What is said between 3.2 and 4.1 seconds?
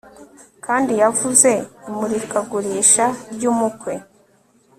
ry'umukwe